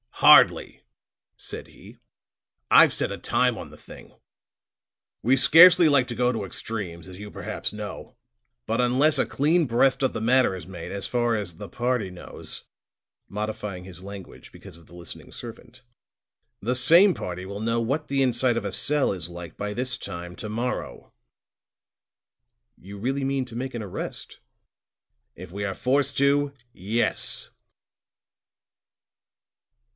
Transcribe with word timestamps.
"Hardly," 0.15 0.83
said 1.35 1.67
he. 1.67 1.97
"I've 2.69 2.93
set 2.93 3.11
a 3.11 3.17
time 3.17 3.57
on 3.57 3.71
the 3.71 3.77
thing. 3.77 4.13
We 5.23 5.35
scarcely 5.35 5.89
like 5.89 6.07
to 6.07 6.15
go 6.15 6.31
to 6.31 6.43
extremes, 6.43 7.07
as 7.07 7.17
you 7.17 7.31
perhaps 7.31 7.73
know; 7.73 8.17
but 8.67 8.79
unless 8.79 9.17
a 9.17 9.25
clean 9.25 9.65
breast 9.65 10.03
of 10.03 10.13
the 10.13 10.21
matter 10.21 10.55
is 10.55 10.67
made, 10.67 10.91
as 10.91 11.07
far 11.07 11.35
as 11.35 11.55
the 11.55 11.69
party 11.69 12.11
knows," 12.11 12.63
modifying 13.29 13.83
his 13.83 14.03
language 14.03 14.51
because 14.51 14.77
of 14.77 14.85
the 14.85 14.95
listening 14.95 15.31
servant, 15.31 15.83
"the 16.61 16.75
same 16.75 17.15
party 17.15 17.45
will 17.45 17.59
know 17.59 17.79
what 17.79 18.07
the 18.07 18.21
inside 18.21 18.57
of 18.57 18.65
a 18.65 18.71
cell 18.71 19.11
is 19.11 19.27
like 19.27 19.57
by 19.57 19.73
this 19.73 19.97
time 19.97 20.35
to 20.35 20.49
morrow." 20.49 21.13
"You 22.77 22.97
really 22.99 23.23
mean 23.23 23.45
to 23.45 23.55
make 23.55 23.73
an 23.73 23.83
arrest?" 23.83 24.39
"If 25.35 25.51
we 25.51 25.63
are 25.63 25.75
forced 25.75 26.17
to 26.17 26.53
yes." 26.73 27.49